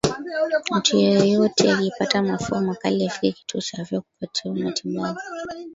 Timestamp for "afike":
3.07-3.31